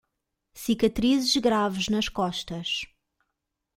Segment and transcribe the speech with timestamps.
[0.55, 2.87] Cicatrizes graves nas costas